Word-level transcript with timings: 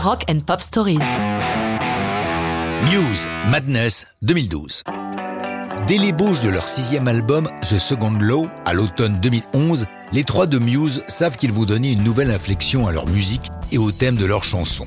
Rock 0.00 0.26
and 0.30 0.40
Pop 0.46 0.60
Stories. 0.60 0.98
Muse, 2.88 3.26
Madness, 3.50 4.06
2012. 4.22 4.84
Dès 5.88 5.98
l'ébauche 5.98 6.40
de 6.40 6.50
leur 6.50 6.68
sixième 6.68 7.08
album, 7.08 7.48
The 7.62 7.78
Second 7.78 8.12
Law, 8.20 8.48
à 8.64 8.74
l'automne 8.74 9.18
2011, 9.20 9.86
les 10.12 10.22
trois 10.22 10.46
de 10.46 10.58
Muse 10.58 11.02
savent 11.08 11.36
qu'ils 11.36 11.52
vont 11.52 11.64
donner 11.64 11.90
une 11.90 12.04
nouvelle 12.04 12.30
inflexion 12.30 12.86
à 12.86 12.92
leur 12.92 13.08
musique 13.08 13.48
et 13.72 13.78
au 13.78 13.90
thème 13.90 14.14
de 14.14 14.24
leurs 14.24 14.44
chansons. 14.44 14.86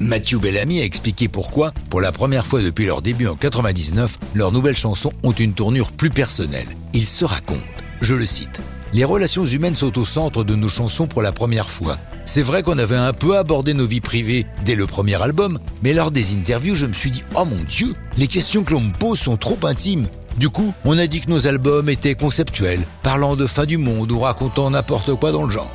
Matthew 0.00 0.40
Bellamy 0.40 0.80
a 0.80 0.84
expliqué 0.84 1.28
pourquoi, 1.28 1.72
pour 1.88 2.00
la 2.00 2.10
première 2.10 2.46
fois 2.46 2.60
depuis 2.60 2.86
leur 2.86 3.00
début 3.00 3.28
en 3.28 3.36
99, 3.36 4.18
leurs 4.34 4.50
nouvelles 4.50 4.76
chansons 4.76 5.12
ont 5.22 5.32
une 5.32 5.54
tournure 5.54 5.92
plus 5.92 6.10
personnelle. 6.10 6.68
Il 6.94 7.06
se 7.06 7.24
raconte, 7.24 7.58
je 8.00 8.16
le 8.16 8.26
cite, 8.26 8.60
Les 8.94 9.04
relations 9.04 9.44
humaines 9.44 9.76
sont 9.76 9.98
au 9.98 10.06
centre 10.06 10.44
de 10.44 10.54
nos 10.54 10.68
chansons 10.68 11.06
pour 11.06 11.20
la 11.20 11.30
première 11.30 11.68
fois. 11.68 11.98
C'est 12.24 12.42
vrai 12.42 12.62
qu'on 12.62 12.78
avait 12.78 12.96
un 12.96 13.12
peu 13.12 13.36
abordé 13.36 13.74
nos 13.74 13.86
vies 13.86 14.00
privées 14.00 14.46
dès 14.64 14.74
le 14.74 14.86
premier 14.86 15.20
album, 15.20 15.58
mais 15.82 15.92
lors 15.92 16.10
des 16.10 16.32
interviews, 16.32 16.74
je 16.74 16.86
me 16.86 16.94
suis 16.94 17.10
dit 17.10 17.22
Oh 17.34 17.44
mon 17.44 17.62
Dieu, 17.68 17.94
les 18.16 18.26
questions 18.26 18.64
que 18.64 18.72
l'on 18.72 18.80
me 18.80 18.92
pose 18.92 19.18
sont 19.18 19.36
trop 19.36 19.58
intimes. 19.64 20.08
Du 20.38 20.48
coup, 20.48 20.72
on 20.86 20.96
a 20.96 21.06
dit 21.06 21.20
que 21.20 21.30
nos 21.30 21.46
albums 21.46 21.90
étaient 21.90 22.14
conceptuels, 22.14 22.80
parlant 23.02 23.36
de 23.36 23.46
fin 23.46 23.66
du 23.66 23.76
monde 23.76 24.10
ou 24.10 24.20
racontant 24.20 24.70
n'importe 24.70 25.14
quoi 25.14 25.32
dans 25.32 25.44
le 25.44 25.50
genre. 25.50 25.72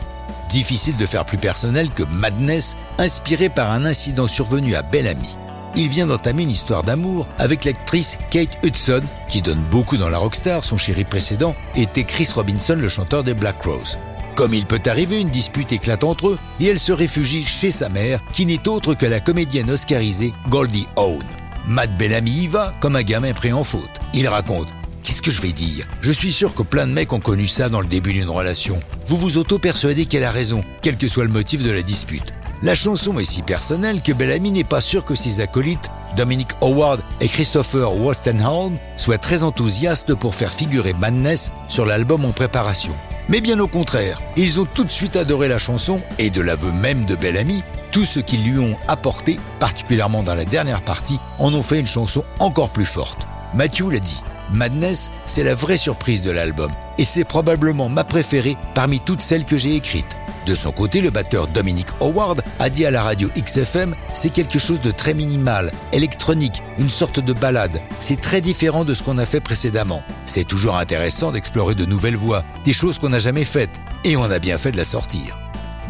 Difficile 0.49 0.97
de 0.97 1.05
faire 1.05 1.25
plus 1.25 1.37
personnel 1.37 1.89
que 1.91 2.03
Madness, 2.03 2.77
inspiré 2.97 3.49
par 3.49 3.71
un 3.71 3.85
incident 3.85 4.27
survenu 4.27 4.75
à 4.75 4.81
Bellamy. 4.81 5.37
Il 5.75 5.89
vient 5.89 6.05
d'entamer 6.05 6.43
une 6.43 6.51
histoire 6.51 6.83
d'amour 6.83 7.27
avec 7.39 7.65
l'actrice 7.65 8.19
Kate 8.29 8.57
Hudson, 8.63 9.01
qui 9.27 9.41
donne 9.41 9.63
beaucoup 9.71 9.97
dans 9.97 10.09
la 10.09 10.19
rockstar, 10.19 10.63
son 10.63 10.77
chéri 10.77 11.03
précédent 11.03 11.55
était 11.75 12.03
Chris 12.03 12.29
Robinson, 12.33 12.77
le 12.79 12.87
chanteur 12.87 13.23
des 13.23 13.33
Black 13.33 13.61
Rose. 13.63 13.97
Comme 14.35 14.53
il 14.53 14.65
peut 14.65 14.81
arriver, 14.85 15.19
une 15.19 15.29
dispute 15.29 15.71
éclate 15.71 16.03
entre 16.03 16.29
eux 16.29 16.39
et 16.59 16.67
elle 16.67 16.79
se 16.79 16.91
réfugie 16.91 17.43
chez 17.43 17.71
sa 17.71 17.89
mère, 17.89 18.19
qui 18.33 18.45
n'est 18.45 18.67
autre 18.67 18.93
que 18.93 19.05
la 19.07 19.19
comédienne 19.19 19.71
oscarisée 19.71 20.33
Goldie 20.49 20.87
Hawn. 20.95 21.23
Matt 21.67 21.97
Bellamy 21.97 22.43
y 22.43 22.47
va 22.47 22.73
comme 22.79 22.95
un 22.95 23.03
gamin 23.03 23.33
pris 23.33 23.53
en 23.53 23.63
faute. 23.63 23.99
Il 24.13 24.27
raconte 24.27 24.73
Qu'est-ce 25.01 25.21
que 25.21 25.31
je 25.31 25.41
vais 25.41 25.51
dire? 25.51 25.85
Je 26.01 26.13
suis 26.13 26.31
sûr 26.31 26.55
que 26.55 26.63
plein 26.63 26.87
de 26.87 26.93
mecs 26.93 27.11
ont 27.11 27.19
connu 27.19 27.47
ça 27.47 27.67
dans 27.67 27.81
le 27.81 27.87
début 27.87 28.13
d'une 28.13 28.29
relation. 28.29 28.79
Vous 29.05 29.17
vous 29.17 29.37
auto-persuadez 29.37 30.05
qu'elle 30.05 30.23
a 30.23 30.31
raison, 30.31 30.63
quel 30.81 30.97
que 30.97 31.09
soit 31.09 31.25
le 31.25 31.29
motif 31.29 31.61
de 31.61 31.71
la 31.71 31.81
dispute. 31.81 32.33
La 32.63 32.75
chanson 32.75 33.19
est 33.19 33.25
si 33.25 33.41
personnelle 33.41 34.01
que 34.01 34.13
Bellamy 34.13 34.49
n'est 34.49 34.63
pas 34.63 34.79
sûr 34.79 35.03
que 35.03 35.15
ses 35.15 35.41
acolytes, 35.41 35.91
Dominic 36.15 36.47
Howard 36.61 37.01
et 37.19 37.27
Christopher 37.27 37.93
Wolstenholme, 37.93 38.77
soient 38.95 39.17
très 39.17 39.43
enthousiastes 39.43 40.15
pour 40.15 40.33
faire 40.33 40.53
figurer 40.53 40.93
Madness 40.93 41.51
sur 41.67 41.85
l'album 41.85 42.23
en 42.23 42.31
préparation. 42.31 42.93
Mais 43.27 43.41
bien 43.41 43.59
au 43.59 43.67
contraire, 43.67 44.21
ils 44.37 44.61
ont 44.61 44.65
tout 44.65 44.85
de 44.85 44.91
suite 44.91 45.17
adoré 45.17 45.49
la 45.49 45.57
chanson 45.57 45.99
et 46.19 46.29
de 46.29 46.39
l'aveu 46.39 46.71
même 46.71 47.03
de 47.03 47.17
Bellamy, 47.17 47.65
tout 47.91 48.05
ce 48.05 48.21
qu'ils 48.21 48.49
lui 48.49 48.59
ont 48.59 48.77
apporté, 48.87 49.41
particulièrement 49.59 50.23
dans 50.23 50.33
la 50.33 50.45
dernière 50.45 50.83
partie, 50.83 51.19
en 51.39 51.53
ont 51.53 51.63
fait 51.63 51.81
une 51.81 51.85
chanson 51.85 52.23
encore 52.39 52.69
plus 52.69 52.85
forte. 52.85 53.27
Matthew 53.53 53.91
l'a 53.91 53.99
dit, 53.99 54.23
Madness, 54.53 55.11
c'est 55.25 55.43
la 55.43 55.53
vraie 55.53 55.75
surprise 55.75 56.21
de 56.21 56.31
l'album, 56.31 56.71
et 56.97 57.03
c'est 57.03 57.25
probablement 57.25 57.89
ma 57.89 58.05
préférée 58.05 58.55
parmi 58.73 59.01
toutes 59.01 59.21
celles 59.21 59.43
que 59.43 59.57
j'ai 59.57 59.75
écrites. 59.75 60.15
De 60.45 60.55
son 60.55 60.71
côté, 60.71 60.99
le 60.99 61.09
batteur 61.09 61.47
Dominic 61.47 61.87
Howard 62.01 62.41
a 62.59 62.69
dit 62.69 62.85
à 62.85 62.91
la 62.91 63.01
radio 63.01 63.29
XFM 63.37 63.95
c'est 64.13 64.31
quelque 64.31 64.59
chose 64.59 64.81
de 64.81 64.91
très 64.91 65.13
minimal, 65.13 65.71
électronique, 65.93 66.61
une 66.79 66.89
sorte 66.89 67.19
de 67.19 67.33
balade. 67.33 67.79
C'est 67.99 68.19
très 68.19 68.41
différent 68.41 68.83
de 68.83 68.93
ce 68.93 69.03
qu'on 69.03 69.17
a 69.17 69.25
fait 69.25 69.39
précédemment. 69.39 70.03
C'est 70.25 70.47
toujours 70.47 70.75
intéressant 70.75 71.31
d'explorer 71.31 71.75
de 71.75 71.85
nouvelles 71.85 72.17
voies, 72.17 72.43
des 72.65 72.73
choses 72.73 72.99
qu'on 72.99 73.09
n'a 73.09 73.19
jamais 73.19 73.45
faites, 73.45 73.81
et 74.03 74.17
on 74.17 74.23
a 74.23 74.39
bien 74.39 74.57
fait 74.57 74.71
de 74.71 74.77
la 74.77 74.83
sortir. 74.83 75.39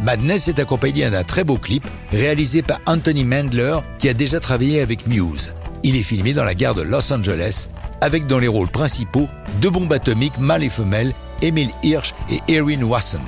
Madness 0.00 0.48
est 0.48 0.58
accompagné 0.60 1.08
d'un 1.10 1.24
très 1.24 1.44
beau 1.44 1.56
clip 1.56 1.86
réalisé 2.12 2.62
par 2.62 2.80
Anthony 2.86 3.24
Mandler 3.24 3.78
qui 3.98 4.08
a 4.08 4.14
déjà 4.14 4.38
travaillé 4.38 4.80
avec 4.80 5.06
Muse. 5.06 5.54
Il 5.82 5.96
est 5.96 6.02
filmé 6.02 6.32
dans 6.32 6.44
la 6.44 6.54
gare 6.54 6.74
de 6.74 6.82
Los 6.82 7.12
Angeles 7.12 7.68
avec 8.00 8.26
dans 8.26 8.38
les 8.38 8.48
rôles 8.48 8.68
principaux 8.68 9.28
deux 9.60 9.70
bombes 9.70 9.92
atomiques 9.92 10.38
mâles 10.38 10.64
et 10.64 10.68
femelles, 10.68 11.12
Emile 11.42 11.70
Hirsch 11.82 12.14
et 12.30 12.40
Erin 12.52 12.82
Wasson. 12.82 13.20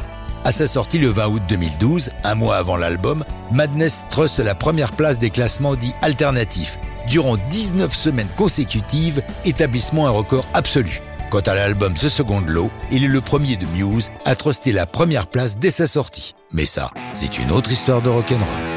À 0.46 0.52
sa 0.52 0.68
sortie 0.68 0.98
le 0.98 1.08
20 1.08 1.26
août 1.26 1.42
2012, 1.48 2.10
un 2.22 2.36
mois 2.36 2.58
avant 2.58 2.76
l'album, 2.76 3.24
Madness 3.50 4.04
truste 4.10 4.38
la 4.38 4.54
première 4.54 4.92
place 4.92 5.18
des 5.18 5.30
classements 5.30 5.74
dits 5.74 5.92
alternatifs. 6.02 6.78
Durant 7.08 7.36
19 7.36 7.92
semaines 7.92 8.28
consécutives, 8.36 9.24
établissement 9.44 10.06
un 10.06 10.10
record 10.10 10.46
absolu. 10.54 11.02
Quant 11.30 11.40
à 11.40 11.56
l'album 11.56 11.94
The 11.94 12.06
Second 12.06 12.44
Law, 12.46 12.70
il 12.92 13.02
est 13.02 13.08
le 13.08 13.20
premier 13.20 13.56
de 13.56 13.66
Muse 13.66 14.12
à 14.24 14.36
truster 14.36 14.70
la 14.70 14.86
première 14.86 15.26
place 15.26 15.58
dès 15.58 15.70
sa 15.70 15.88
sortie. 15.88 16.36
Mais 16.52 16.64
ça, 16.64 16.92
c'est 17.12 17.38
une 17.38 17.50
autre 17.50 17.72
histoire 17.72 18.00
de 18.00 18.08
rock'n'roll. 18.08 18.75